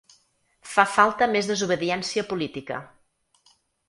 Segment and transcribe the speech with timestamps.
[0.69, 2.81] Fa falta més desobediència política.